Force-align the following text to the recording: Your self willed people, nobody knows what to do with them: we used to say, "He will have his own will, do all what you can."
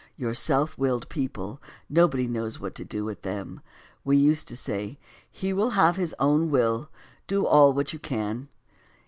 Your 0.17 0.33
self 0.33 0.79
willed 0.79 1.07
people, 1.09 1.61
nobody 1.87 2.25
knows 2.25 2.59
what 2.59 2.73
to 2.73 2.83
do 2.83 3.05
with 3.05 3.21
them: 3.21 3.61
we 4.03 4.17
used 4.17 4.47
to 4.47 4.57
say, 4.57 4.97
"He 5.29 5.53
will 5.53 5.69
have 5.77 5.95
his 5.95 6.15
own 6.17 6.49
will, 6.49 6.89
do 7.27 7.45
all 7.45 7.71
what 7.71 7.93
you 7.93 7.99
can." 7.99 8.47